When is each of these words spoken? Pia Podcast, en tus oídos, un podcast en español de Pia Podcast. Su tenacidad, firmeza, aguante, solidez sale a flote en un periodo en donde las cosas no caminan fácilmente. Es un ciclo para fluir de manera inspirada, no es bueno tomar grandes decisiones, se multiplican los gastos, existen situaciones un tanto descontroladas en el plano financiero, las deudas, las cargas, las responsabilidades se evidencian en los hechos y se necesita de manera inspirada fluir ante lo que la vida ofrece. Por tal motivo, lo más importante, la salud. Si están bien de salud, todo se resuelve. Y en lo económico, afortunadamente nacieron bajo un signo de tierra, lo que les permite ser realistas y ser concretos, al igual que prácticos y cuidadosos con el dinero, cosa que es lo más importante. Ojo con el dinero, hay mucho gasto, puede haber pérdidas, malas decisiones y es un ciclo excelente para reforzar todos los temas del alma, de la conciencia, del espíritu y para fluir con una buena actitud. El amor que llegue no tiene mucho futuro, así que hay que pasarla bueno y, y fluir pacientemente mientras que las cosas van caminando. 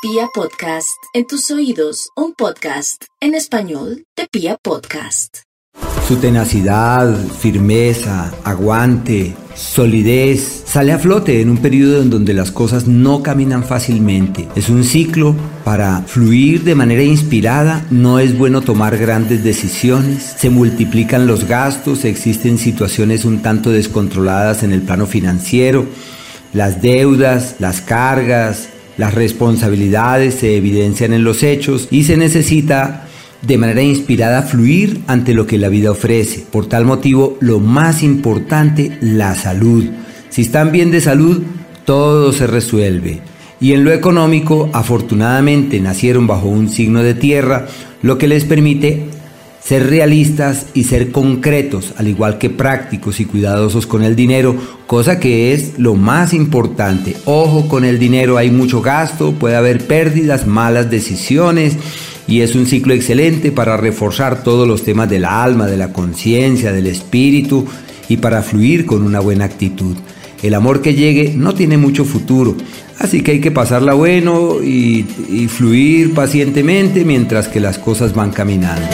Pia 0.00 0.28
Podcast, 0.32 1.02
en 1.12 1.26
tus 1.26 1.50
oídos, 1.50 2.10
un 2.14 2.32
podcast 2.32 3.02
en 3.20 3.34
español 3.34 4.04
de 4.16 4.28
Pia 4.30 4.56
Podcast. 4.62 5.38
Su 6.06 6.18
tenacidad, 6.18 7.18
firmeza, 7.26 8.32
aguante, 8.44 9.34
solidez 9.56 10.62
sale 10.66 10.92
a 10.92 11.00
flote 11.00 11.40
en 11.40 11.50
un 11.50 11.58
periodo 11.58 12.00
en 12.00 12.10
donde 12.10 12.32
las 12.32 12.52
cosas 12.52 12.86
no 12.86 13.24
caminan 13.24 13.64
fácilmente. 13.64 14.46
Es 14.54 14.68
un 14.68 14.84
ciclo 14.84 15.34
para 15.64 16.02
fluir 16.02 16.62
de 16.62 16.76
manera 16.76 17.02
inspirada, 17.02 17.84
no 17.90 18.20
es 18.20 18.38
bueno 18.38 18.60
tomar 18.60 18.98
grandes 18.98 19.42
decisiones, 19.42 20.22
se 20.22 20.48
multiplican 20.48 21.26
los 21.26 21.48
gastos, 21.48 22.04
existen 22.04 22.58
situaciones 22.58 23.24
un 23.24 23.42
tanto 23.42 23.72
descontroladas 23.72 24.62
en 24.62 24.70
el 24.70 24.82
plano 24.82 25.06
financiero, 25.08 25.86
las 26.52 26.80
deudas, 26.82 27.56
las 27.58 27.80
cargas, 27.80 28.68
las 28.98 29.14
responsabilidades 29.14 30.34
se 30.34 30.56
evidencian 30.56 31.14
en 31.14 31.24
los 31.24 31.42
hechos 31.42 31.88
y 31.90 32.04
se 32.04 32.16
necesita 32.16 33.06
de 33.42 33.56
manera 33.56 33.80
inspirada 33.80 34.42
fluir 34.42 35.00
ante 35.06 35.32
lo 35.32 35.46
que 35.46 35.56
la 35.56 35.68
vida 35.68 35.92
ofrece. 35.92 36.44
Por 36.50 36.66
tal 36.66 36.84
motivo, 36.84 37.38
lo 37.40 37.60
más 37.60 38.02
importante, 38.02 38.98
la 39.00 39.34
salud. 39.36 39.84
Si 40.28 40.42
están 40.42 40.72
bien 40.72 40.90
de 40.90 41.00
salud, 41.00 41.42
todo 41.84 42.32
se 42.32 42.48
resuelve. 42.48 43.20
Y 43.60 43.72
en 43.72 43.84
lo 43.84 43.92
económico, 43.92 44.68
afortunadamente 44.72 45.80
nacieron 45.80 46.26
bajo 46.26 46.48
un 46.48 46.68
signo 46.68 47.02
de 47.02 47.14
tierra, 47.14 47.66
lo 48.02 48.18
que 48.18 48.28
les 48.28 48.44
permite 48.44 49.06
ser 49.62 49.88
realistas 49.90 50.66
y 50.74 50.84
ser 50.84 51.10
concretos, 51.10 51.92
al 51.96 52.08
igual 52.08 52.38
que 52.38 52.50
prácticos 52.50 53.20
y 53.20 53.24
cuidadosos 53.24 53.86
con 53.86 54.02
el 54.02 54.16
dinero, 54.16 54.56
cosa 54.86 55.20
que 55.20 55.52
es 55.52 55.78
lo 55.78 55.94
más 55.94 56.32
importante. 56.32 57.16
Ojo 57.24 57.68
con 57.68 57.84
el 57.84 57.98
dinero, 57.98 58.38
hay 58.38 58.50
mucho 58.50 58.80
gasto, 58.80 59.32
puede 59.32 59.56
haber 59.56 59.86
pérdidas, 59.86 60.46
malas 60.46 60.90
decisiones 60.90 61.76
y 62.26 62.42
es 62.42 62.54
un 62.54 62.66
ciclo 62.66 62.94
excelente 62.94 63.52
para 63.52 63.76
reforzar 63.76 64.42
todos 64.42 64.68
los 64.68 64.84
temas 64.84 65.08
del 65.08 65.24
alma, 65.24 65.66
de 65.66 65.76
la 65.76 65.92
conciencia, 65.92 66.72
del 66.72 66.86
espíritu 66.86 67.66
y 68.08 68.18
para 68.18 68.42
fluir 68.42 68.86
con 68.86 69.02
una 69.02 69.20
buena 69.20 69.44
actitud. 69.44 69.96
El 70.42 70.54
amor 70.54 70.82
que 70.82 70.94
llegue 70.94 71.34
no 71.34 71.54
tiene 71.54 71.76
mucho 71.78 72.04
futuro, 72.04 72.56
así 72.98 73.22
que 73.22 73.32
hay 73.32 73.40
que 73.40 73.50
pasarla 73.50 73.94
bueno 73.94 74.62
y, 74.62 75.04
y 75.28 75.48
fluir 75.48 76.14
pacientemente 76.14 77.04
mientras 77.04 77.48
que 77.48 77.60
las 77.60 77.78
cosas 77.78 78.14
van 78.14 78.30
caminando. 78.30 78.86